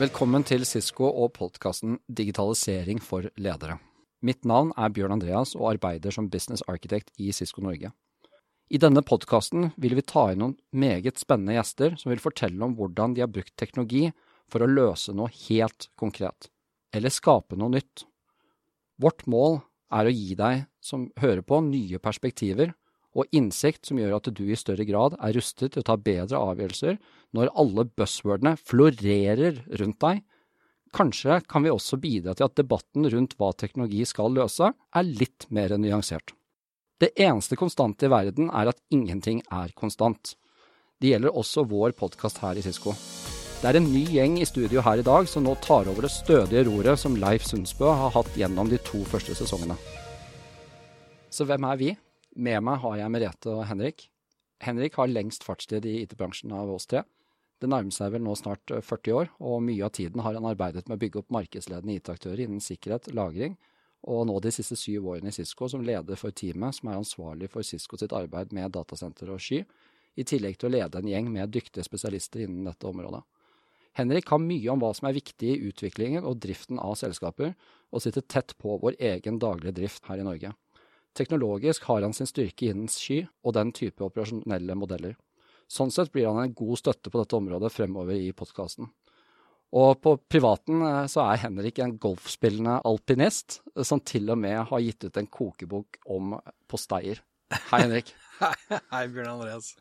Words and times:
Velkommen 0.00 0.40
til 0.48 0.62
Cisco 0.64 1.10
og 1.10 1.34
podkasten 1.36 1.98
Digitalisering 2.08 3.02
for 3.04 3.26
ledere. 3.36 3.74
Mitt 4.24 4.46
navn 4.48 4.70
er 4.80 4.92
Bjørn 4.96 5.12
Andreas 5.18 5.50
og 5.58 5.74
arbeider 5.74 6.14
som 6.14 6.30
business 6.32 6.64
architect 6.72 7.10
i 7.20 7.26
Cisco 7.36 7.60
Norge. 7.60 7.90
I 8.72 8.80
denne 8.80 9.02
podkasten 9.04 9.74
vil 9.76 9.98
vi 9.98 10.06
ta 10.08 10.30
inn 10.32 10.40
noen 10.40 10.54
meget 10.72 11.20
spennende 11.20 11.58
gjester 11.58 11.98
som 12.00 12.14
vil 12.14 12.22
fortelle 12.24 12.64
om 12.64 12.78
hvordan 12.78 13.12
de 13.12 13.26
har 13.26 13.28
brukt 13.28 13.52
teknologi 13.60 14.06
for 14.48 14.64
å 14.64 14.70
løse 14.70 15.12
noe 15.12 15.28
helt 15.50 15.90
konkret, 16.00 16.48
eller 16.96 17.12
skape 17.12 17.60
noe 17.60 17.76
nytt. 17.76 18.06
Vårt 18.96 19.26
mål 19.28 19.60
er 19.92 20.08
å 20.08 20.16
gi 20.16 20.32
deg 20.38 20.64
som 20.80 21.10
hører 21.20 21.44
på, 21.44 21.60
nye 21.66 22.00
perspektiver 22.00 22.72
og 23.12 23.28
innsikt 23.36 23.90
som 23.90 24.00
gjør 24.00 24.16
at 24.16 24.32
du 24.32 24.46
i 24.48 24.56
større 24.56 24.88
grad 24.88 25.20
er 25.20 25.36
rustet 25.36 25.74
til 25.74 25.84
å 25.84 25.90
ta 25.92 26.00
bedre 26.00 26.40
avgjørelser 26.40 26.96
når 27.36 27.52
alle 27.58 27.86
buzzwordene 27.98 28.56
florerer 28.58 29.62
rundt 29.80 30.00
deg. 30.02 30.20
Kanskje 30.96 31.38
kan 31.46 31.62
vi 31.62 31.70
også 31.70 32.00
bidra 32.02 32.34
til 32.34 32.48
at 32.48 32.58
debatten 32.58 33.06
rundt 33.12 33.36
hva 33.38 33.52
teknologi 33.54 34.02
skal 34.08 34.34
løse, 34.34 34.72
er 34.74 35.10
litt 35.22 35.46
mer 35.54 35.76
nyansert. 35.78 36.34
Det 37.00 37.14
eneste 37.16 37.56
konstante 37.56 38.08
i 38.08 38.12
verden 38.12 38.50
er 38.50 38.72
at 38.72 38.80
ingenting 38.92 39.40
er 39.48 39.70
konstant. 39.78 40.34
Det 41.00 41.14
gjelder 41.14 41.32
også 41.32 41.64
vår 41.64 41.94
podkast 41.96 42.42
her 42.42 42.58
i 42.58 42.64
Cisco. 42.64 42.92
Det 43.60 43.68
er 43.70 43.78
en 43.78 43.88
ny 43.92 44.02
gjeng 44.08 44.38
i 44.40 44.48
studio 44.48 44.82
her 44.84 45.00
i 45.00 45.04
dag 45.06 45.28
som 45.28 45.46
nå 45.46 45.54
tar 45.64 45.88
over 45.88 46.04
det 46.04 46.12
stødige 46.12 46.66
roret 46.68 47.00
som 47.00 47.16
Leif 47.20 47.46
Sundsbø 47.48 47.88
har 47.88 48.12
hatt 48.14 48.36
gjennom 48.36 48.68
de 48.68 48.78
to 48.84 49.00
første 49.08 49.36
sesongene. 49.36 49.76
Så 51.30 51.46
hvem 51.48 51.64
er 51.68 51.80
vi? 51.80 51.90
Med 52.36 52.64
meg 52.66 52.80
har 52.82 52.98
jeg 52.98 53.12
Merete 53.12 53.52
og 53.52 53.64
Henrik. 53.68 54.08
Henrik 54.60 54.96
har 55.00 55.08
lengst 55.12 55.44
fartstid 55.46 55.86
i 55.88 56.02
IT-bransjen 56.02 56.52
av 56.56 56.72
oss 56.72 56.88
tre. 56.90 57.04
Det 57.60 57.68
nærmer 57.68 57.92
seg 57.92 58.14
vel 58.14 58.24
nå 58.24 58.32
snart 58.38 58.72
40 58.72 59.16
år, 59.16 59.32
og 59.44 59.60
mye 59.66 59.84
av 59.84 59.92
tiden 59.96 60.22
har 60.24 60.36
han 60.36 60.48
arbeidet 60.48 60.86
med 60.88 60.96
å 60.96 61.00
bygge 61.02 61.20
opp 61.20 61.34
markedsledende 61.36 61.98
IT-aktører 61.98 62.46
innen 62.46 62.62
sikkerhet, 62.64 63.10
lagring, 63.12 63.58
og 64.08 64.24
nå 64.30 64.38
de 64.40 64.52
siste 64.54 64.78
syv 64.80 65.10
årene 65.12 65.28
i 65.28 65.36
Cisco 65.36 65.68
som 65.68 65.84
leder 65.84 66.16
for 66.16 66.32
teamet 66.32 66.78
som 66.78 66.88
er 66.88 67.00
ansvarlig 67.02 67.50
for 67.52 67.66
Cisco 67.66 67.98
sitt 68.00 68.14
arbeid 68.16 68.54
med 68.56 68.72
datasenter 68.72 69.28
og 69.34 69.42
sky, 69.44 69.60
i 70.16 70.24
tillegg 70.24 70.56
til 70.58 70.70
å 70.70 70.72
lede 70.72 70.98
en 70.98 71.10
gjeng 71.10 71.28
med 71.32 71.52
dyktige 71.52 71.84
spesialister 71.84 72.46
innen 72.46 72.64
dette 72.66 72.88
området. 72.88 73.20
Henrik 73.98 74.26
kan 74.30 74.42
mye 74.46 74.70
om 74.72 74.80
hva 74.80 74.94
som 74.96 75.08
er 75.08 75.16
viktig 75.18 75.50
i 75.50 75.68
utviklingen 75.68 76.24
og 76.24 76.38
driften 76.40 76.78
av 76.80 76.96
selskaper, 76.98 77.52
og 77.90 78.02
sitter 78.02 78.24
tett 78.24 78.54
på 78.58 78.78
vår 78.80 78.96
egen 79.12 79.40
daglige 79.42 79.76
drift 79.80 80.06
her 80.08 80.22
i 80.22 80.26
Norge. 80.26 80.54
Teknologisk 81.18 81.88
har 81.90 82.06
han 82.06 82.14
sin 82.14 82.28
styrke 82.30 82.70
innen 82.70 82.88
sky 82.88 83.24
og 83.42 83.56
den 83.56 83.74
type 83.74 84.04
operasjonelle 84.06 84.76
modeller. 84.78 85.16
Sånn 85.70 85.92
sett 85.94 86.10
blir 86.10 86.26
han 86.26 86.40
en 86.42 86.56
god 86.56 86.80
støtte 86.80 87.12
på 87.12 87.20
dette 87.20 87.38
området 87.38 87.70
fremover 87.70 88.18
i 88.18 88.32
podkasten. 88.34 88.90
Og 89.70 90.00
på 90.02 90.16
privaten 90.26 90.82
eh, 90.82 91.04
så 91.10 91.28
er 91.28 91.44
Henrik 91.44 91.78
en 91.78 91.94
golfspillende 92.02 92.80
alpinist 92.90 93.60
som 93.86 94.02
til 94.02 94.32
og 94.34 94.40
med 94.42 94.64
har 94.72 94.82
gitt 94.82 95.06
ut 95.06 95.20
en 95.20 95.30
kokebok 95.30 96.00
om 96.10 96.34
posteier. 96.70 97.22
Hei, 97.70 97.84
Henrik. 97.84 98.10
Hei, 98.92 99.04
Bjørn 99.14 99.36
Andreas. 99.36 99.76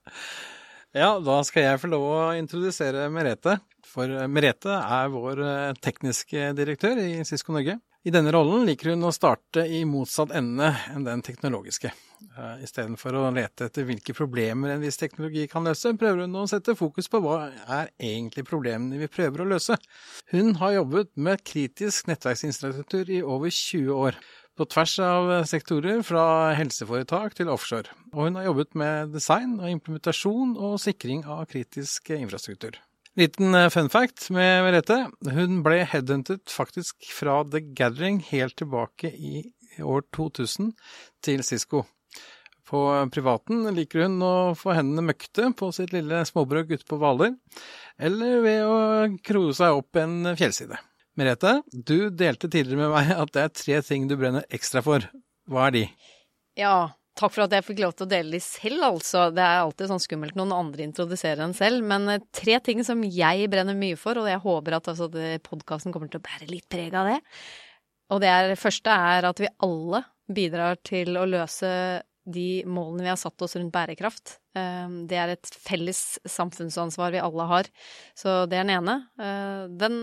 Ja, 0.93 1.15
da 1.21 1.39
skal 1.45 1.65
jeg 1.65 1.81
få 1.81 1.89
lov 1.89 2.05
å 2.05 2.21
introdusere 2.37 3.09
Merete. 3.13 3.57
For 3.85 4.29
Merete 4.29 4.77
er 4.77 5.09
vår 5.13 5.41
eh, 5.45 5.77
tekniske 5.81 6.51
direktør 6.57 7.01
i 7.01 7.23
Cisco 7.25 7.53
Norge. 7.55 7.79
I 8.08 8.11
denne 8.16 8.31
rollen 8.31 8.64
liker 8.64 8.94
hun 8.94 9.03
å 9.03 9.11
starte 9.11 9.66
i 9.67 9.81
motsatt 9.83 10.31
ende 10.31 10.69
enn 10.94 11.03
den 11.03 11.19
teknologiske. 11.25 11.89
Uh, 12.31 12.55
Istedenfor 12.64 13.17
å 13.20 13.26
lete 13.36 13.67
etter 13.67 13.83
hvilke 13.87 14.15
problemer 14.15 14.71
en 14.71 14.86
viss 14.86 14.99
teknologi 15.02 15.43
kan 15.52 15.67
løse, 15.67 15.92
prøver 15.99 16.23
hun 16.23 16.38
å 16.39 16.45
sette 16.48 16.77
fokus 16.80 17.11
på 17.11 17.20
hva 17.26 17.49
er 17.67 17.92
egentlig 17.99 18.45
problemene 18.48 19.02
vi 19.02 19.11
prøver 19.11 19.43
å 19.43 19.49
løse. 19.52 19.76
Hun 20.32 20.55
har 20.61 20.77
jobbet 20.77 21.11
med 21.20 21.43
kritisk 21.43 22.08
nettverksinfrastruktur 22.08 23.11
i 23.17 23.20
over 23.20 23.52
20 23.52 23.92
år, 23.92 24.20
på 24.55 24.67
tvers 24.67 24.98
av 25.04 25.30
sektorer 25.48 25.99
fra 26.04 26.23
helseforetak 26.55 27.36
til 27.36 27.52
offshore. 27.52 27.92
Og 28.14 28.30
hun 28.30 28.39
har 28.39 28.48
jobbet 28.48 28.80
med 28.80 29.15
design 29.15 29.58
og 29.59 29.71
implementasjon 29.76 30.55
og 30.55 30.80
sikring 30.83 31.27
av 31.27 31.45
kritisk 31.52 32.11
infrastruktur. 32.15 32.80
Liten 33.17 33.55
eh, 33.55 33.70
fun 33.70 33.89
fact 33.89 34.30
med 34.30 34.64
Merete. 34.65 34.99
Hun 35.33 35.61
ble 35.65 35.81
headhuntet 35.89 36.52
faktisk 36.53 37.09
fra 37.15 37.42
The 37.47 37.61
Gathering 37.75 38.20
helt 38.30 38.58
tilbake 38.61 39.09
i 39.09 39.45
år 39.81 40.05
2000 40.15 40.73
til 41.25 41.43
Cisco. 41.43 41.86
På 42.70 42.83
privaten 43.09 43.64
liker 43.73 44.05
hun 44.05 44.20
å 44.21 44.33
få 44.58 44.75
hendene 44.77 45.08
møkte 45.08 45.47
på 45.58 45.71
sitt 45.73 45.93
lille 45.95 46.21
småbrød 46.30 46.75
ute 46.75 46.86
på 46.86 46.99
Hvaler, 47.02 47.33
eller 47.97 48.43
ved 48.45 48.61
å 48.67 48.77
kroe 49.26 49.55
seg 49.58 49.80
opp 49.80 49.97
en 49.97 50.36
fjellside. 50.37 50.77
Merete, 51.17 51.58
du 51.73 52.11
delte 52.14 52.47
tidligere 52.47 52.86
med 52.86 52.93
meg 52.93 53.09
at 53.17 53.33
det 53.33 53.41
er 53.41 53.55
tre 53.58 53.81
ting 53.87 54.05
du 54.08 54.14
brenner 54.20 54.45
ekstra 54.53 54.86
for. 54.86 55.09
Hva 55.49 55.65
er 55.67 55.76
de? 55.80 55.83
Ja, 56.59 56.76
Takk 57.19 57.33
for 57.35 57.43
at 57.43 57.52
jeg 57.52 57.65
fikk 57.67 57.81
lov 57.83 57.95
til 57.97 58.05
å 58.05 58.11
dele 58.13 58.37
de 58.37 58.39
selv, 58.43 58.83
altså. 58.87 59.25
Det 59.35 59.43
er 59.43 59.57
alltid 59.59 59.91
sånn 59.91 60.03
skummelt 60.03 60.37
når 60.39 60.47
noen 60.47 60.69
andre 60.69 60.85
introduserer 60.87 61.43
en 61.43 61.55
selv. 61.57 61.83
Men 61.83 62.07
eh, 62.07 62.21
tre 62.35 62.59
ting 62.63 62.80
som 62.87 63.02
jeg 63.03 63.49
brenner 63.52 63.75
mye 63.75 63.97
for, 63.99 64.21
og 64.21 64.30
jeg 64.30 64.39
håper 64.45 64.77
at 64.77 64.87
altså, 64.93 65.09
podkasten 65.43 65.95
kommer 65.95 66.11
til 66.11 66.21
å 66.21 66.27
bære 66.29 66.47
litt 66.52 66.69
preg 66.71 66.95
av 66.95 67.11
det. 67.11 67.17
Og 68.15 68.23
det 68.23 68.31
er, 68.31 68.55
første 68.59 68.93
er 69.11 69.27
at 69.27 69.41
vi 69.43 69.52
alle 69.65 70.05
bidrar 70.31 70.79
til 70.85 71.17
å 71.19 71.27
løse 71.27 71.69
de 72.29 72.63
målene 72.69 73.05
vi 73.05 73.11
har 73.11 73.19
satt 73.19 73.41
oss 73.41 73.55
rundt 73.58 73.73
bærekraft. 73.73 74.37
Ehm, 74.58 75.03
det 75.09 75.17
er 75.19 75.33
et 75.33 75.53
felles 75.59 76.19
samfunnsansvar 76.29 77.13
vi 77.15 77.21
alle 77.23 77.47
har. 77.49 77.69
Så 78.17 78.43
det 78.49 78.59
er 78.59 78.67
den 78.67 78.75
ene. 78.77 78.97
Eh, 79.19 79.63
den 79.81 79.97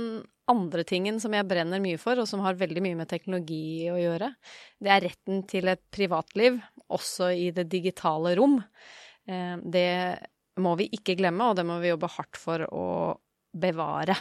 andre 0.51 0.85
tingen 0.87 1.19
som 1.23 1.35
jeg 1.35 1.47
brenner 1.49 1.83
mye 1.83 1.99
for, 2.01 2.19
og 2.23 2.29
som 2.31 2.43
har 2.45 2.59
veldig 2.59 2.83
mye 2.85 2.99
med 2.99 3.11
teknologi 3.11 3.89
å 3.91 3.99
gjøre, 3.99 4.31
det 4.83 4.93
er 4.95 5.07
retten 5.09 5.43
til 5.51 5.71
et 5.73 5.83
privatliv, 5.95 6.61
også 6.93 7.31
i 7.35 7.51
det 7.57 7.67
digitale 7.73 8.35
rom. 8.39 8.59
Ehm, 9.29 9.65
det 9.73 9.91
må 10.63 10.75
vi 10.81 10.89
ikke 10.97 11.17
glemme, 11.19 11.51
og 11.51 11.57
det 11.59 11.67
må 11.69 11.79
vi 11.83 11.93
jobbe 11.93 12.11
hardt 12.17 12.41
for 12.41 12.67
å 12.71 12.87
bevare. 13.57 14.17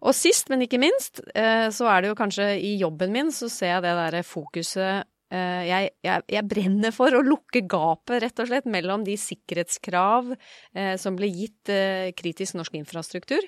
Og 0.00 0.14
sist, 0.16 0.48
men 0.48 0.64
ikke 0.64 0.80
minst, 0.80 1.20
eh, 1.34 1.68
så 1.74 1.88
er 1.92 2.02
det 2.02 2.12
jo 2.12 2.18
kanskje 2.18 2.52
i 2.56 2.76
jobben 2.80 3.12
min 3.12 3.32
så 3.34 3.50
ser 3.52 3.74
jeg 3.74 3.84
det 3.84 3.96
derre 3.98 4.22
fokuset 4.24 5.08
Eh, 5.30 5.64
jeg, 5.68 5.90
jeg, 6.02 6.22
jeg, 6.26 6.46
brenner 6.50 6.94
for 6.94 7.14
å 7.14 7.22
lukke 7.22 7.62
gapet, 7.70 8.18
rett 8.24 8.40
og 8.42 8.48
slett, 8.50 8.66
mellom 8.70 9.04
de 9.06 9.14
sikkerhetskrav 9.20 10.32
eh, 10.34 10.96
som 10.98 11.14
ble 11.18 11.28
gitt 11.30 11.70
eh, 11.70 12.10
kritisk 12.18 12.56
norsk 12.58 12.74
infrastruktur, 12.80 13.46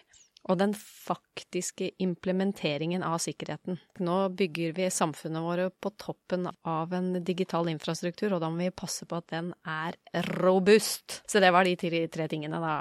og 0.51 0.59
den 0.59 0.73
faktiske 0.75 1.93
implementeringen 2.03 3.05
av 3.07 3.21
sikkerheten. 3.23 3.79
Nå 4.03 4.17
bygger 4.39 4.75
vi 4.79 4.89
samfunnet 4.91 5.45
våre 5.45 5.69
på 5.71 5.93
toppen 6.01 6.49
av 6.67 6.95
en 6.97 7.15
digital 7.23 7.71
infrastruktur, 7.71 8.35
og 8.35 8.43
da 8.43 8.51
må 8.51 8.65
vi 8.65 8.75
passe 8.75 9.07
på 9.07 9.21
at 9.21 9.31
den 9.31 9.53
er 9.63 9.99
robust. 10.43 11.23
Så 11.31 11.43
det 11.43 11.53
var 11.55 11.69
de 11.69 11.77
tre 11.79 12.29
tingene, 12.31 12.59
da. 12.63 12.75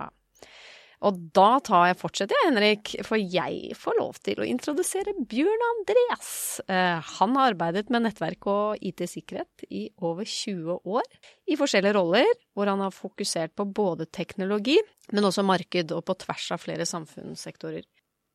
Og 1.02 1.18
da 1.34 1.56
tar 1.66 1.88
jeg, 1.90 1.98
fortsetter 1.98 2.38
jeg, 2.38 2.48
Henrik, 2.52 2.92
for 3.08 3.18
jeg 3.18 3.74
får 3.78 3.96
lov 3.98 4.20
til 4.22 4.42
å 4.42 4.46
introdusere 4.46 5.16
Bjørn 5.18 5.64
Andreas. 5.72 6.34
Eh, 6.70 7.10
han 7.18 7.38
har 7.40 7.56
arbeidet 7.56 7.90
med 7.94 8.06
nettverk 8.06 8.46
og 8.52 8.84
IT-sikkerhet 8.86 9.66
i 9.74 9.88
over 10.06 10.30
20 10.30 10.78
år, 10.86 11.08
i 11.50 11.58
forskjellige 11.58 11.96
roller, 11.98 12.30
hvor 12.54 12.70
han 12.70 12.86
har 12.86 12.94
fokusert 12.94 13.56
på 13.58 13.66
både 13.66 14.06
teknologi, 14.14 14.78
men 15.10 15.26
også 15.26 15.46
marked, 15.48 15.96
og 15.98 16.06
på 16.06 16.20
tvers 16.22 16.52
av 16.54 16.62
flere 16.62 16.86
samfunnssektorer. 16.86 17.82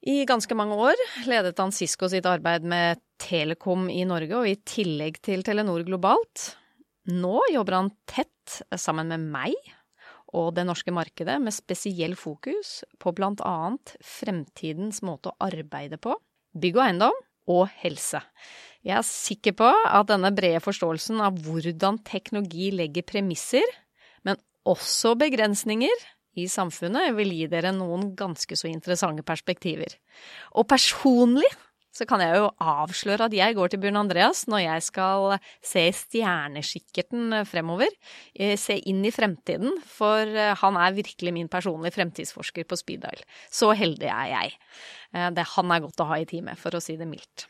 I 0.07 0.21
ganske 0.27 0.59
mange 0.59 0.75
år 0.79 0.99
ledet 1.27 1.57
han 1.63 1.75
Cisco 1.75 2.11
sitt 2.11 2.27
arbeid 2.29 2.67
med 2.67 3.01
Telekom 3.23 3.87
i 3.95 4.03
Norge, 4.07 4.43
og 4.43 4.51
i 4.51 4.59
tillegg 4.67 5.23
til 5.25 5.47
Telenor 5.47 5.87
globalt. 5.87 6.51
Nå 7.15 7.39
jobber 7.55 7.79
han 7.79 7.95
tett 8.11 8.61
sammen 8.75 9.15
med 9.15 9.31
meg 9.31 9.55
og 10.35 10.55
det 10.57 10.67
norske 10.67 10.93
markedet, 10.95 11.39
med 11.43 11.55
spesiell 11.55 12.17
fokus 12.19 12.81
på 13.03 13.13
blant 13.17 13.43
annet 13.47 13.95
fremtidens 14.03 15.03
måte 15.07 15.31
å 15.31 15.39
arbeide 15.47 16.01
på, 16.03 16.17
bygg 16.57 16.81
og 16.81 16.87
eiendom 16.87 17.21
og 17.53 17.69
helse. 17.83 18.23
Jeg 18.87 18.99
er 18.99 19.07
sikker 19.07 19.55
på 19.59 19.69
at 19.71 20.11
denne 20.11 20.33
brede 20.35 20.63
forståelsen 20.63 21.23
av 21.23 21.39
hvordan 21.47 22.01
teknologi 22.07 22.73
legger 22.75 23.07
premisser, 23.07 23.67
men 24.27 24.39
også 24.67 25.15
begrensninger, 25.19 26.13
i 26.37 26.45
samfunnet 26.53 27.15
vil 27.17 27.31
gi 27.33 27.47
dere 27.49 27.71
noen 27.73 28.11
ganske 28.17 28.59
så 28.61 28.69
interessante 28.69 29.25
perspektiver. 29.25 29.95
Og 30.53 30.67
personlig 30.69 31.49
så 31.97 32.05
kan 32.09 32.21
jeg 32.21 32.37
jo 32.37 32.51
avsløre 32.61 33.29
at 33.31 33.35
jeg 33.35 33.57
går 33.57 33.73
til 33.73 33.81
Bjørn 33.81 34.03
Andreas 34.03 34.45
når 34.51 34.63
jeg 34.67 34.85
skal 34.91 35.37
se 35.65 35.85
stjerneskikkerten 35.97 37.41
fremover. 37.49 37.93
Eh, 38.35 38.57
se 38.61 38.77
inn 38.91 39.01
i 39.07 39.13
fremtiden, 39.15 39.79
for 39.89 40.21
eh, 40.29 40.53
han 40.61 40.81
er 40.81 40.97
virkelig 40.97 41.33
min 41.33 41.51
personlige 41.53 41.97
fremtidsforsker 41.97 42.69
på 42.69 42.79
speed 42.79 43.07
dial. 43.07 43.25
Så 43.49 43.73
heldig 43.77 44.11
er 44.13 44.33
jeg. 44.35 44.57
Eh, 45.15 45.29
det, 45.37 45.49
han 45.57 45.73
er 45.73 45.85
godt 45.87 46.05
å 46.05 46.09
ha 46.11 46.21
i 46.21 46.29
teamet, 46.29 46.61
for 46.61 46.77
å 46.77 46.83
si 46.85 46.99
det 47.01 47.09
mildt. 47.09 47.49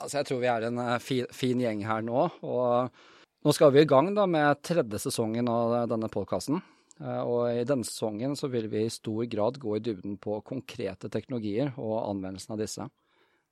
Altså, 0.00 0.18
jeg 0.18 0.30
tror 0.30 0.40
vi 0.42 0.50
er 0.50 0.68
en 0.70 0.84
fin, 1.00 1.28
fin 1.32 1.60
gjeng 1.60 1.84
her 1.86 2.04
nå. 2.04 2.28
og 2.42 3.02
nå 3.44 3.52
skal 3.52 3.74
vi 3.74 3.84
i 3.84 3.88
gang 3.88 4.08
da 4.16 4.24
med 4.24 4.62
tredje 4.64 5.02
sesongen 5.02 5.50
av 5.52 5.82
denne 5.90 6.08
podkasten. 6.08 6.62
Og 7.04 7.50
i 7.50 7.66
denne 7.68 7.84
sesongen 7.84 8.32
så 8.38 8.48
vil 8.48 8.70
vi 8.72 8.86
i 8.86 8.92
stor 8.92 9.26
grad 9.28 9.58
gå 9.60 9.76
i 9.76 9.82
dybden 9.84 10.14
på 10.22 10.38
konkrete 10.46 11.10
teknologier 11.12 11.74
og 11.76 12.06
anvendelsen 12.08 12.54
av 12.54 12.62
disse. 12.62 12.86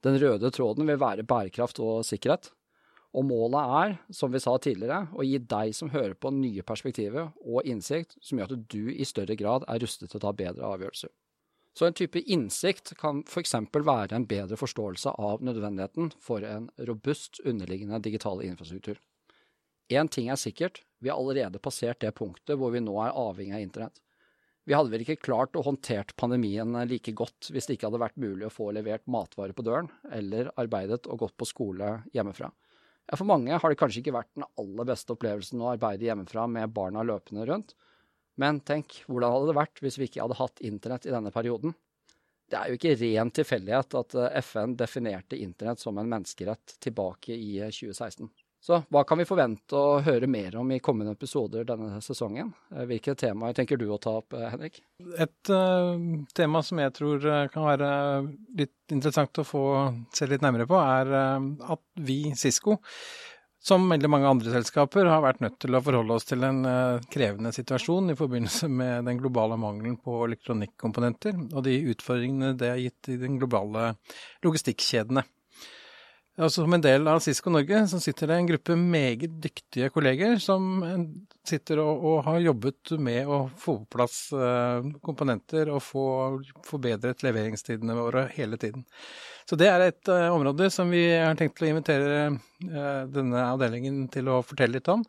Den 0.02 0.19
røde 0.19 0.50
tråden 0.50 0.88
vil 0.88 1.00
være 1.00 1.26
bærekraft 1.26 1.78
og 1.82 2.02
sikkerhet. 2.06 2.50
Og 3.12 3.26
målet 3.28 3.72
er, 3.78 3.96
som 4.14 4.32
vi 4.32 4.40
sa 4.40 4.54
tidligere, 4.56 5.04
å 5.12 5.25
gi 5.26 5.37
deg 5.37 5.75
som 5.76 5.90
hører 5.93 6.14
på 6.16 6.32
nye 6.32 6.64
perspektiver 6.64 7.28
og 7.44 7.66
innsikt 7.69 8.16
som 8.25 8.40
gjør 8.40 8.54
at 8.56 8.69
du 8.72 8.88
i 8.88 9.04
større 9.04 9.37
grad 9.37 9.66
er 9.69 9.82
rustet 9.84 10.08
til 10.08 10.19
å 10.19 10.25
ta 10.25 10.32
bedre 10.37 10.64
avgjørelser. 10.64 11.12
Så 11.76 11.87
en 11.87 11.96
type 11.96 12.20
innsikt 12.28 12.93
kan 13.00 13.22
f.eks. 13.28 13.54
være 13.72 14.16
en 14.16 14.26
bedre 14.28 14.58
forståelse 14.60 15.14
av 15.16 15.44
nødvendigheten 15.44 16.10
for 16.20 16.44
en 16.44 16.69
robust 16.88 17.40
underliggende 17.44 18.00
digital 18.05 18.43
infrastruktur. 18.44 19.00
Én 19.93 20.08
ting 20.08 20.28
er 20.32 20.40
sikkert, 20.40 20.82
vi 21.00 21.10
har 21.10 21.20
allerede 21.20 21.60
passert 21.60 22.00
det 22.00 22.14
punktet 22.16 22.56
hvor 22.60 22.72
vi 22.72 22.81
nå 22.81 22.96
er 23.02 23.16
avhengig 23.16 23.56
av 23.56 23.64
internett. 23.64 24.02
Vi 24.69 24.75
hadde 24.76 24.93
vel 24.93 25.03
ikke 25.03 25.19
klart 25.19 25.56
å 25.59 25.64
håndtert 25.67 26.14
pandemien 26.19 26.76
like 26.87 27.14
godt 27.19 27.50
hvis 27.50 27.67
det 27.67 27.76
ikke 27.76 27.88
hadde 27.88 28.03
vært 28.05 28.20
mulig 28.23 28.47
å 28.47 28.53
få 28.53 28.69
levert 28.75 29.03
matvarer 29.11 29.55
på 29.56 29.64
døren, 29.67 29.88
eller 30.14 30.53
arbeidet 30.61 31.09
og 31.11 31.25
gått 31.25 31.37
på 31.41 31.49
skole 31.50 31.97
hjemmefra. 32.14 32.53
Ja, 33.11 33.19
for 33.19 33.26
mange 33.26 33.59
har 33.59 33.73
det 33.73 33.79
kanskje 33.81 34.05
ikke 34.05 34.14
vært 34.14 34.31
den 34.38 34.47
aller 34.61 34.87
beste 34.87 35.17
opplevelsen 35.17 35.62
å 35.62 35.73
arbeide 35.73 36.06
hjemmefra 36.06 36.47
med 36.47 36.70
barna 36.75 37.03
løpende 37.06 37.49
rundt, 37.49 37.75
men 38.41 38.62
tenk, 38.64 39.03
hvordan 39.11 39.35
hadde 39.35 39.50
det 39.50 39.59
vært 39.59 39.82
hvis 39.85 39.99
vi 40.00 40.09
ikke 40.09 40.23
hadde 40.23 40.38
hatt 40.38 40.62
internett 40.65 41.08
i 41.08 41.12
denne 41.12 41.32
perioden? 41.35 41.75
Det 42.53 42.58
er 42.61 42.70
jo 42.70 42.79
ikke 42.79 42.94
ren 43.00 43.32
tilfeldighet 43.32 43.94
at 43.99 44.15
eh, 44.20 44.38
FN 44.44 44.76
definerte 44.79 45.38
internett 45.41 45.81
som 45.81 45.99
en 45.99 46.08
menneskerett 46.08 46.76
tilbake 46.85 47.35
i 47.35 47.58
2016. 47.65 48.29
Så 48.62 48.76
hva 48.94 49.00
kan 49.03 49.19
vi 49.19 49.26
forvente 49.26 49.75
å 49.75 49.97
høre 50.06 50.29
mer 50.31 50.55
om 50.61 50.69
i 50.70 50.79
kommende 50.79 51.17
episoder 51.17 51.64
denne 51.67 51.99
sesongen? 52.05 52.53
Eh, 52.70 52.85
hvilke 52.87 53.17
temaer 53.19 53.56
tenker 53.59 53.81
du 53.81 53.88
å 53.91 53.99
ta 53.99 54.12
opp, 54.20 54.37
eh, 54.38 54.53
Henrik? 54.53 54.79
Et 55.19 55.50
uh, 55.50 55.99
tema 56.31 56.62
som 56.62 56.79
jeg 56.79 56.94
tror 56.94 57.26
kan 57.50 57.67
være 57.67 57.88
litt 58.61 58.94
interessant 58.94 59.43
å 59.43 59.47
få 59.47 59.64
se 60.14 60.31
litt 60.31 60.47
nærmere 60.47 60.69
på, 60.70 60.79
er 60.79 61.11
at 61.11 61.82
vi, 62.06 62.20
Cisco, 62.38 62.76
som 63.59 63.91
veldig 63.91 64.11
mange 64.14 64.31
andre 64.31 64.55
selskaper, 64.55 65.11
har 65.11 65.26
vært 65.26 65.43
nødt 65.43 65.58
til 65.65 65.75
å 65.75 65.82
forholde 65.82 66.15
oss 66.15 66.29
til 66.31 66.47
en 66.47 66.62
krevende 67.11 67.50
situasjon 67.55 68.15
i 68.15 68.19
forbindelse 68.19 68.70
med 68.70 69.11
den 69.11 69.19
globale 69.19 69.58
mangelen 69.58 69.99
på 70.03 70.20
elektronikkomponenter 70.29 71.35
og 71.49 71.62
de 71.67 71.79
utfordringene 71.94 72.55
det 72.58 72.75
har 72.76 72.82
gitt 72.82 73.15
i 73.15 73.20
den 73.23 73.38
globale 73.43 73.94
logistikkjedene. 74.47 75.26
Altså 76.40 76.62
Som 76.62 76.73
en 76.73 76.81
del 76.81 77.05
av 77.12 77.19
Cisco 77.20 77.50
Norge 77.52 77.82
så 77.90 77.99
sitter 78.00 78.31
det 78.31 78.37
en 78.40 78.46
gruppe 78.49 78.76
meget 78.79 79.34
dyktige 79.44 79.90
kolleger 79.93 80.38
som 80.40 80.81
sitter 81.44 81.82
og, 81.82 82.06
og 82.08 82.23
har 82.25 82.38
jobbet 82.40 82.94
med 83.05 83.29
å 83.29 83.43
få 83.61 83.75
på 83.82 83.99
plass 83.99 84.17
eh, 84.32 84.88
komponenter 85.05 85.69
og 85.69 85.82
få 85.84 86.06
forbedret 86.64 87.20
leveringstidene 87.26 87.99
våre 87.99 88.25
hele 88.32 88.56
tiden. 88.56 88.87
Så 89.44 89.61
det 89.61 89.69
er 89.69 89.84
et 89.84 90.08
eh, 90.08 90.32
område 90.32 90.70
som 90.73 90.88
vi 90.94 91.05
har 91.11 91.37
tenkt 91.37 91.61
å 91.61 91.69
invitere 91.69 92.25
eh, 92.31 93.05
denne 93.12 93.46
avdelingen 93.50 94.06
til 94.14 94.32
å 94.32 94.40
fortelle 94.46 94.79
litt 94.79 94.88
om. 94.88 95.05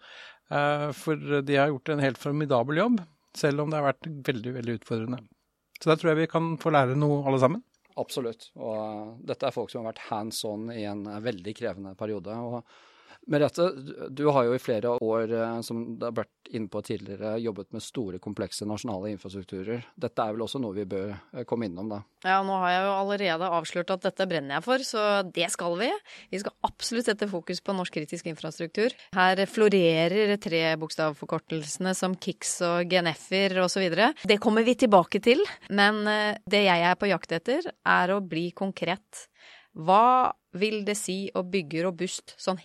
for 0.94 1.42
de 1.42 1.56
har 1.56 1.72
gjort 1.72 1.90
en 1.90 2.04
helt 2.04 2.20
formidabel 2.20 2.78
jobb, 2.78 3.00
selv 3.34 3.64
om 3.64 3.72
det 3.72 3.80
har 3.80 3.94
vært 3.94 4.10
veldig, 4.28 4.52
veldig 4.60 4.76
utfordrende. 4.82 5.24
Så 5.80 5.90
der 5.90 6.02
tror 6.02 6.12
jeg 6.12 6.26
vi 6.26 6.34
kan 6.36 6.58
få 6.60 6.74
lære 6.76 7.00
noe 7.00 7.24
alle 7.24 7.40
sammen. 7.40 7.64
Absolutt. 8.00 8.50
Og 8.58 9.20
dette 9.28 9.48
er 9.48 9.56
folk 9.56 9.72
som 9.72 9.84
har 9.84 9.92
vært 9.94 10.08
hands 10.10 10.42
on 10.50 10.70
i 10.74 10.84
en 10.90 11.06
uh, 11.10 11.22
veldig 11.24 11.54
krevende 11.58 11.94
periode. 12.00 12.34
og 12.34 12.64
Merete, 13.32 13.70
du 14.10 14.26
har 14.34 14.48
jo 14.48 14.56
i 14.56 14.62
flere 14.62 14.96
år, 15.02 15.32
uh, 15.32 15.60
som 15.66 15.84
det 16.00 16.10
har 16.10 16.16
vært 16.24 16.44
inne 16.54 16.70
på 16.70 16.82
tidligere, 16.86 17.38
jobbet 17.42 17.72
med 17.74 17.84
store, 17.84 18.20
komplekse 18.22 18.66
nasjonale 18.68 19.14
infrastrukturer. 19.14 19.86
Dette 20.00 20.24
er 20.24 20.36
vel 20.36 20.44
også 20.46 20.62
noe 20.62 20.76
vi 20.76 20.86
bør 20.90 21.14
eh, 21.14 21.46
komme 21.50 21.68
innom, 21.70 21.90
da? 21.90 22.02
Ja, 22.26 22.42
nå 22.46 22.58
har 22.62 22.74
jeg 22.74 22.84
jo 22.84 22.92
allerede 22.98 23.50
avslørt 23.58 23.94
at 23.96 24.06
dette 24.06 24.28
brenner 24.30 24.58
jeg 24.60 24.66
for, 24.66 24.86
så 24.86 25.06
det 25.26 25.50
skal 25.54 25.78
vi. 25.80 25.90
Vi 26.34 26.42
skal 26.44 26.56
absolutt 26.68 27.10
sette 27.10 27.30
fokus 27.32 27.64
på 27.64 27.76
norsk 27.78 27.98
kritisk 27.98 28.30
infrastruktur. 28.30 28.94
Her 29.16 29.44
florerer 29.50 30.36
trebokstavforkortelsene 30.44 31.96
som 31.98 32.18
KIX 32.20 32.54
og 32.70 32.92
GNF-er 32.92 33.58
osv. 33.64 33.88
Det 34.28 34.40
kommer 34.44 34.68
vi 34.68 34.78
tilbake 34.86 35.24
til, 35.24 35.42
men 35.74 36.04
eh, 36.10 36.38
det 36.50 36.66
jeg 36.68 36.88
er 36.92 37.00
på 37.00 37.10
jakt 37.12 37.38
etter, 37.40 37.72
er 37.72 38.14
å 38.14 38.22
bli 38.22 38.50
konkret. 38.56 39.28
Hva 39.74 40.34
vil 40.60 40.84
det 40.86 40.96
si 41.00 41.26
å 41.34 41.42
bygge 41.48 41.82
robust 41.88 42.36
sånn 42.38 42.62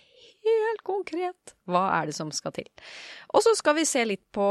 helt 0.67 0.85
konkret. 0.87 1.55
Hva 1.69 1.87
er 1.99 2.09
det 2.09 2.17
som 2.17 2.31
skal 2.35 2.55
til? 2.55 2.69
Og 3.33 3.45
så 3.45 3.55
skal 3.57 3.77
vi 3.79 3.87
se 3.89 4.05
litt 4.07 4.25
på 4.35 4.49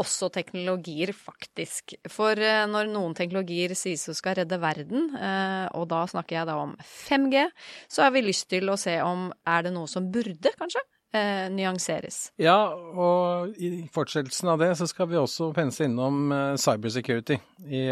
også 0.00 0.30
teknologier, 0.32 1.12
faktisk. 1.16 1.96
For 2.10 2.38
eh, 2.38 2.64
når 2.70 2.90
noen 2.92 3.16
teknologier 3.18 3.74
sies 3.78 4.06
å 4.08 4.16
skal 4.16 4.40
redde 4.40 4.58
verden, 4.62 5.12
eh, 5.18 5.66
og 5.76 5.88
da 5.92 6.04
snakker 6.10 6.40
jeg 6.40 6.48
da 6.48 6.56
om 6.62 6.74
5G, 6.80 7.44
så 7.92 8.06
har 8.06 8.14
vi 8.14 8.24
lyst 8.24 8.48
til 8.52 8.72
å 8.72 8.78
se 8.80 8.96
om 9.04 9.30
er 9.48 9.68
det 9.68 9.74
noe 9.74 9.90
som 9.90 10.08
burde, 10.12 10.54
kanskje, 10.58 10.82
eh, 11.14 11.46
nyanseres. 11.52 12.24
Ja, 12.40 12.72
og 12.72 13.56
i 13.60 13.84
fortsettelsen 13.92 14.52
av 14.54 14.62
det 14.64 14.72
så 14.80 14.88
skal 14.90 15.10
vi 15.12 15.20
også 15.20 15.52
pense 15.56 15.84
innom 15.84 16.34
cybersecurity 16.60 17.38
i 17.68 17.86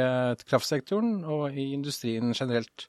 kraftsektoren 0.48 1.20
og 1.28 1.50
i 1.52 1.70
industrien 1.76 2.32
generelt 2.32 2.88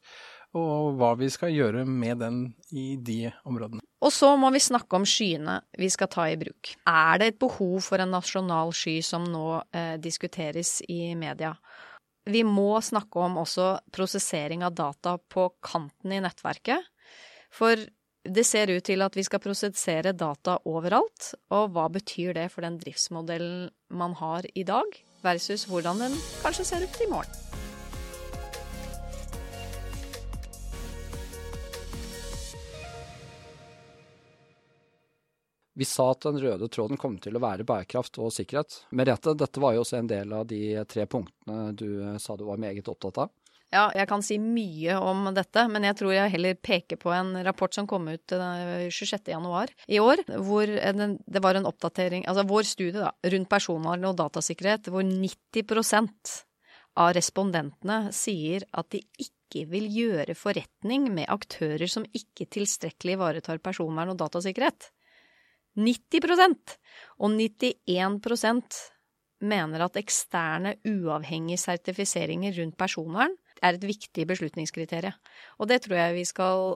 og 0.58 0.98
hva 1.00 1.14
vi 1.20 1.30
skal 1.32 1.54
gjøre 1.54 1.86
med 1.88 2.20
den 2.24 2.42
i 2.76 2.96
de 3.00 3.32
områdene. 3.48 3.84
Og 4.02 4.12
så 4.14 4.34
må 4.40 4.50
vi 4.54 4.64
snakke 4.64 4.98
om 4.98 5.06
skyene 5.08 5.60
vi 5.78 5.90
skal 5.94 6.10
ta 6.12 6.26
i 6.32 6.38
bruk. 6.40 6.74
Er 6.90 7.22
det 7.22 7.28
et 7.32 7.40
behov 7.42 7.78
for 7.86 8.02
en 8.02 8.12
nasjonal 8.16 8.74
sky 8.76 8.98
som 9.06 9.28
nå 9.30 9.62
eh, 9.78 9.96
diskuteres 10.02 10.80
i 10.90 11.14
media? 11.16 11.54
Vi 12.30 12.44
må 12.46 12.76
snakke 12.86 13.22
om 13.22 13.40
også 13.42 13.76
prosessering 13.94 14.66
av 14.66 14.76
data 14.78 15.16
på 15.18 15.48
kanten 15.64 16.14
i 16.14 16.22
nettverket. 16.22 16.90
For 17.52 17.80
det 18.22 18.46
ser 18.46 18.70
ut 18.70 18.86
til 18.86 19.02
at 19.02 19.16
vi 19.18 19.26
skal 19.26 19.42
prosessere 19.42 20.14
data 20.14 20.60
overalt, 20.70 21.34
og 21.50 21.74
hva 21.74 21.88
betyr 21.90 22.36
det 22.38 22.50
for 22.54 22.66
den 22.66 22.78
driftsmodellen 22.82 23.72
man 23.90 24.14
har 24.22 24.46
i 24.54 24.66
dag, 24.68 25.02
versus 25.26 25.66
hvordan 25.70 26.06
den 26.06 26.20
kanskje 26.46 26.70
ser 26.70 26.86
ut 26.86 27.02
i 27.02 27.10
morgen? 27.10 27.51
Vi 35.82 35.86
sa 35.86 36.12
at 36.14 36.22
den 36.28 36.38
røde 36.38 36.68
tråden 36.70 37.00
kom 37.02 37.16
til 37.18 37.34
å 37.34 37.40
være 37.42 37.66
bærekraft 37.66 38.20
og 38.22 38.30
sikkerhet. 38.36 38.84
Merete, 38.94 39.32
dette 39.34 39.62
var 39.64 39.74
jo 39.74 39.82
også 39.82 39.98
en 39.98 40.10
del 40.12 40.34
av 40.38 40.44
de 40.46 40.60
tre 40.86 41.08
punktene 41.10 41.72
du 41.74 41.88
eh, 42.04 42.20
sa 42.22 42.36
du 42.38 42.44
var 42.46 42.62
meget 42.62 42.92
opptatt 42.92 43.18
av. 43.24 43.32
Ja, 43.74 43.88
jeg 43.96 44.06
kan 44.12 44.22
si 44.22 44.38
mye 44.38 45.00
om 45.00 45.32
dette, 45.34 45.64
men 45.74 45.88
jeg 45.88 45.98
tror 45.98 46.14
jeg 46.14 46.34
heller 46.36 46.60
peker 46.60 47.02
på 47.02 47.10
en 47.16 47.34
rapport 47.48 47.74
som 47.74 47.90
kom 47.90 48.12
ut 48.12 48.36
26.1 48.36 49.34
eh, 49.34 49.74
i 49.96 50.04
år, 50.04 50.22
hvor 50.44 50.70
det 50.70 51.44
var 51.48 51.58
en 51.58 51.70
oppdatering 51.72 52.30
Altså 52.30 52.46
vår 52.46 52.70
studie 52.76 53.02
da, 53.02 53.10
rundt 53.34 53.50
personvern 53.50 54.06
og 54.12 54.22
datasikkerhet, 54.22 54.94
hvor 54.94 55.08
90% 55.08 56.38
av 57.02 57.16
respondentene 57.18 58.02
sier 58.14 58.70
at 58.70 58.94
de 58.94 59.02
ikke 59.18 59.66
vil 59.74 59.90
gjøre 59.90 60.38
forretning 60.38 61.10
med 61.10 61.32
aktører 61.32 61.90
som 61.90 62.06
ikke 62.14 62.52
tilstrekkelig 62.54 63.18
ivaretar 63.18 63.66
personvern 63.66 64.14
og 64.14 64.22
datasikkerhet. 64.22 64.92
90% 65.78 66.78
Og 67.24 67.36
91% 67.38 68.80
mener 69.42 69.84
at 69.86 69.98
eksterne, 69.98 70.76
uavhengige 70.86 71.58
sertifiseringer 71.62 72.54
rundt 72.60 72.78
personvern 72.78 73.34
er 73.62 73.78
et 73.78 73.86
viktig 73.86 74.26
beslutningskriterium. 74.30 75.16
Og 75.60 75.70
det 75.70 75.82
tror 75.86 75.98
jeg 75.98 76.18
vi 76.18 76.26
skal 76.30 76.76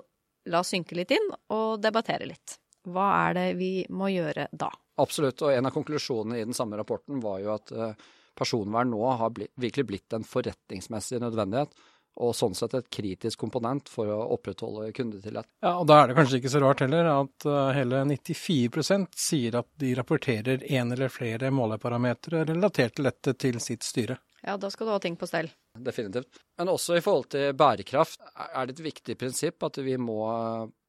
la 0.50 0.62
synke 0.66 0.98
litt 0.98 1.14
inn 1.14 1.32
og 1.54 1.82
debattere 1.82 2.28
litt. 2.30 2.58
Hva 2.86 3.08
er 3.28 3.38
det 3.38 3.48
vi 3.58 3.72
må 3.90 4.12
gjøre 4.14 4.48
da? 4.54 4.70
Absolutt, 5.02 5.42
og 5.42 5.54
en 5.54 5.68
av 5.68 5.74
konklusjonene 5.76 6.40
i 6.40 6.46
den 6.46 6.58
samme 6.58 6.78
rapporten 6.80 7.20
var 7.24 7.42
jo 7.42 7.52
at 7.56 7.74
eh, 7.74 8.06
personvern 8.38 8.94
nå 8.94 9.02
har 9.20 9.34
blitt, 9.34 9.52
virkelig 9.60 9.88
blitt 9.90 10.16
en 10.16 10.28
forretningsmessig 10.28 11.20
nødvendighet 11.24 11.74
og 12.16 12.36
sånn 12.36 12.56
sett 12.58 12.76
et 12.78 12.90
kritisk 12.94 13.40
komponent 13.44 13.90
for 13.92 14.10
å 14.12 14.20
opprettholde 14.36 14.92
kundetillit. 14.96 15.48
Ja, 15.64 15.76
og 15.80 15.88
Da 15.90 16.02
er 16.02 16.12
det 16.12 16.18
kanskje 16.20 16.40
ikke 16.40 16.54
så 16.54 16.62
rart 16.64 16.84
heller 16.86 17.10
at 17.12 17.48
uh, 17.48 17.72
hele 17.76 18.04
94% 18.12 19.18
sier 19.20 19.60
at 19.62 19.70
de 19.82 19.94
rapporterer 19.98 20.64
en 20.80 20.96
eller 20.96 21.12
flere 21.12 21.52
måleparametere 21.52 22.46
relatert 22.52 22.98
til 22.98 23.10
dette 23.10 23.36
til 23.40 23.60
sitt 23.64 23.84
styre. 23.84 24.18
Ja, 24.46 24.58
da 24.62 24.70
skal 24.70 24.86
du 24.86 24.94
ha 24.94 25.00
ting 25.02 25.16
på 25.18 25.26
stell. 25.26 25.48
Definitivt. 25.74 26.38
Men 26.60 26.70
også 26.70 27.00
i 27.00 27.02
forhold 27.04 27.32
til 27.34 27.56
bærekraft 27.58 28.22
er 28.46 28.68
det 28.68 28.76
et 28.76 28.84
viktig 28.86 29.16
prinsipp 29.18 29.66
at 29.66 29.80
vi 29.82 29.96
må 29.98 30.20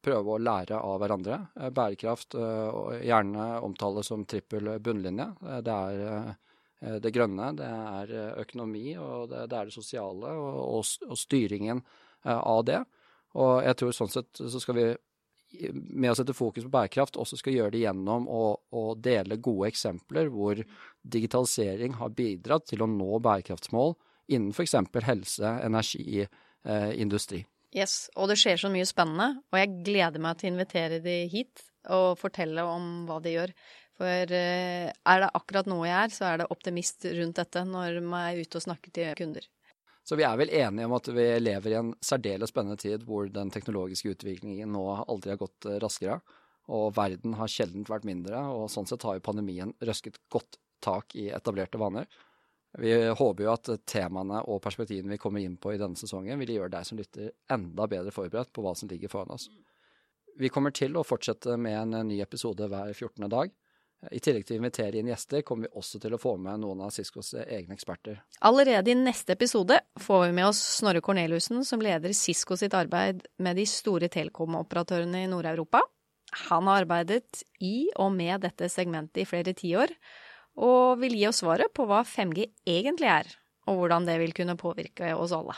prøve 0.05 0.35
å 0.35 0.39
lære 0.39 0.77
av 0.77 1.01
hverandre. 1.01 1.39
Eh, 1.57 1.71
bærekraft 1.73 2.37
gjerne 2.37 3.47
omtales 3.65 4.13
som 4.13 4.27
trippel 4.29 4.75
bunnlinje. 4.83 5.31
Det 5.65 5.73
er 5.73 6.05
Eh, 6.07 6.33
det 7.01 7.13
grønne, 7.15 7.51
det 7.57 7.67
er 7.67 8.13
eh, 8.13 8.37
økonomi, 8.43 8.91
og 9.01 9.31
det, 9.31 9.47
det 9.51 9.57
er 9.57 9.69
det 9.69 9.75
sosiale, 9.75 10.33
og, 10.37 10.61
og, 10.77 11.09
og, 11.09 11.17
styringen 11.17 11.81
eh, 11.81 12.37
av 12.37 12.63
det. 12.67 12.83
Og 13.37 13.61
jeg 13.65 13.79
tror 13.79 13.95
sånn 13.95 14.13
sett 14.13 14.41
så 14.41 14.61
skal 14.61 14.77
vi 14.77 14.87
med 15.71 16.11
å 16.11 16.15
sette 16.17 16.35
fokus 16.35 16.65
på 16.65 16.73
bærekraft 16.73 17.15
også 17.21 17.37
skal 17.39 17.53
gjøre 17.55 17.71
det 17.77 17.85
gjennom 17.85 18.25
å, 18.27 18.41
å 18.75 18.83
dele 18.99 19.37
gode 19.39 19.69
eksempler 19.71 20.27
hvor 20.33 20.59
digitalisering 21.07 21.95
har 22.01 22.11
bidratt 22.17 22.67
til 22.67 22.83
å 22.83 22.89
nå 22.91 23.21
bærekraftsmål 23.23 23.95
innen 24.35 24.51
f.eks. 24.51 24.75
helse, 25.07 25.53
energi, 25.63 26.25
eh, 26.27 26.89
industri. 26.99 27.45
Yes, 27.75 28.09
og 28.15 28.29
det 28.31 28.37
skjer 28.41 28.59
så 28.59 28.71
mye 28.71 28.87
spennende, 28.87 29.41
og 29.51 29.59
jeg 29.59 29.73
gleder 29.87 30.23
meg 30.23 30.37
til 30.39 30.49
å 30.49 30.53
invitere 30.55 30.99
de 31.03 31.17
hit 31.31 31.63
og 31.93 32.17
fortelle 32.19 32.63
om 32.67 33.05
hva 33.07 33.19
de 33.23 33.35
gjør. 33.35 33.53
For 33.97 34.33
eh, 34.37 34.89
er 34.93 35.21
det 35.23 35.29
akkurat 35.37 35.69
noe 35.69 35.87
jeg 35.87 35.97
er, 35.97 36.13
så 36.13 36.27
er 36.29 36.41
det 36.41 36.51
optimist 36.53 37.07
rundt 37.17 37.39
dette 37.39 37.63
når 37.65 38.01
man 38.05 38.27
er 38.27 38.43
ute 38.43 38.59
og 38.59 38.65
snakker 38.67 38.93
til 38.93 39.15
kunder. 39.17 39.47
Så 40.07 40.15
vi 40.15 40.23
er 40.23 40.37
vel 40.39 40.53
enige 40.55 40.87
om 40.87 40.93
at 40.95 41.09
vi 41.11 41.25
lever 41.41 41.73
i 41.73 41.79
en 41.81 41.89
særdeles 42.05 42.53
spennende 42.53 42.79
tid 42.79 43.01
hvor 43.03 43.27
den 43.27 43.49
teknologiske 43.51 44.13
utviklingen 44.13 44.69
nå 44.71 44.83
aldri 45.01 45.33
har 45.33 45.41
gått 45.41 45.67
eh, 45.67 45.79
raskere. 45.83 46.21
Og 46.71 46.91
verden 46.95 47.35
har 47.39 47.51
sjelden 47.51 47.85
vært 47.87 48.05
mindre, 48.07 48.39
og 48.51 48.67
sånn 48.71 48.87
sett 48.87 49.03
har 49.07 49.17
jo 49.17 49.23
pandemien 49.23 49.71
røsket 49.87 50.19
godt 50.31 50.59
tak 50.83 51.15
i 51.15 51.29
etablerte 51.31 51.79
vaner. 51.79 52.07
Vi 52.77 52.91
håper 52.93 53.45
jo 53.45 53.53
at 53.53 53.69
temaene 53.87 54.41
og 54.51 54.59
perspektivene 54.61 55.15
vi 55.15 55.21
kommer 55.21 55.41
inn 55.41 55.55
på 55.57 55.71
i 55.73 55.79
denne 55.79 55.97
sesongen, 55.97 56.37
vil 56.43 56.57
gjøre 56.57 56.73
deg 56.75 56.85
som 56.85 56.99
lytter 56.99 57.31
enda 57.55 57.87
bedre 57.89 58.11
forberedt 58.13 58.51
på 58.53 58.65
hva 58.65 58.75
som 58.77 58.91
ligger 58.91 59.09
foran 59.11 59.31
oss. 59.33 59.47
Vi 60.37 60.51
kommer 60.53 60.75
til 60.75 60.99
å 60.99 61.05
fortsette 61.07 61.55
med 61.57 61.79
en 61.79 62.11
ny 62.11 62.19
episode 62.21 62.67
hver 62.69 62.91
14. 62.91 63.25
dag. 63.31 63.55
I 64.13 64.19
tillegg 64.21 64.45
til 64.45 64.57
å 64.57 64.59
invitere 64.61 64.99
inn 64.99 65.09
gjester, 65.09 65.41
kommer 65.41 65.65
vi 65.65 65.79
også 65.79 65.99
til 66.01 66.13
å 66.13 66.19
få 66.21 66.35
med 66.37 66.61
noen 66.61 66.83
av 66.85 66.91
Siskos 66.93 67.31
egne 67.39 67.73
eksperter. 67.73 68.19
Allerede 68.45 68.93
i 68.93 68.97
neste 68.97 69.33
episode 69.33 69.79
får 70.03 70.27
vi 70.27 70.35
med 70.37 70.49
oss 70.51 70.61
Snorre 70.77 71.01
Corneliussen, 71.03 71.63
som 71.65 71.81
leder 71.81 72.13
Cisco 72.13 72.55
sitt 72.59 72.77
arbeid 72.77 73.25
med 73.41 73.57
de 73.57 73.65
store 73.67 74.09
telekom-operatørene 74.13 75.23
i 75.25 75.31
Nord-Europa. 75.31 75.81
Han 76.47 76.69
har 76.69 76.83
arbeidet 76.83 77.41
i 77.63 77.89
og 77.97 78.13
med 78.13 78.43
dette 78.45 78.69
segmentet 78.69 79.23
i 79.23 79.27
flere 79.27 79.55
tiår, 79.57 79.93
og 80.61 81.01
vil 81.01 81.17
gi 81.17 81.27
oss 81.29 81.41
svaret 81.41 81.73
på 81.73 81.87
hva 81.89 82.03
5G 82.05 82.51
egentlig 82.69 83.09
er, 83.09 83.29
og 83.65 83.81
hvordan 83.81 84.05
det 84.05 84.19
vil 84.21 84.35
kunne 84.37 84.57
påvirke 84.59 85.13
oss 85.17 85.33
alle. 85.33 85.57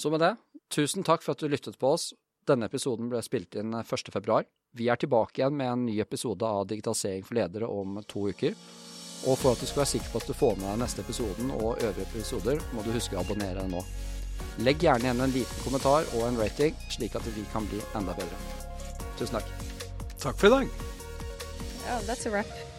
Så 0.00 0.12
med 0.12 0.22
det, 0.22 0.34
tusen 0.72 1.04
takk 1.06 1.24
for 1.24 1.34
at 1.34 1.40
du 1.40 1.48
lyttet 1.48 1.80
på 1.80 1.94
oss. 1.96 2.10
Denne 2.50 2.66
episoden 2.66 3.10
ble 3.10 3.20
spilt 3.22 3.54
inn 3.60 3.74
1.2. 3.78 4.42
Vi 4.74 4.88
er 4.90 4.98
tilbake 4.98 5.38
igjen 5.38 5.54
med 5.54 5.70
en 5.70 5.84
ny 5.86 6.00
episode 6.02 6.46
av 6.46 6.66
Digitalisering 6.70 7.22
for 7.26 7.38
ledere 7.38 7.68
om 7.70 8.00
to 8.10 8.24
uker. 8.30 8.56
Og 9.28 9.36
for 9.38 9.52
at 9.52 9.60
du 9.60 9.68
skal 9.68 9.82
være 9.82 9.92
sikker 9.92 10.10
på 10.10 10.22
at 10.22 10.30
du 10.30 10.34
får 10.34 10.56
med 10.56 10.66
deg 10.66 10.80
neste 10.80 11.04
episoden 11.04 11.52
og 11.58 11.82
øvrige 11.84 12.08
episoder, 12.08 12.62
må 12.74 12.82
du 12.82 12.90
huske 12.94 13.18
å 13.18 13.22
abonnere 13.22 13.66
nå. 13.70 13.84
Legg 14.64 14.82
gjerne 14.82 15.06
igjen 15.06 15.22
en 15.26 15.36
liten 15.36 15.62
kommentar 15.66 16.08
og 16.16 16.24
en 16.26 16.40
rating, 16.40 16.74
slik 16.90 17.14
at 17.20 17.28
vi 17.36 17.44
kan 17.52 17.68
bli 17.70 17.82
enda 17.98 18.16
bedre. 18.16 18.40
Tusen 19.20 19.38
takk. 19.38 19.54
Takk 20.16 20.40
for 20.40 20.48
i 20.48 20.54
dag. 20.56 20.74
Oh, 21.90 22.02
that's 22.08 22.26
a 22.26 22.34
wrap. 22.34 22.69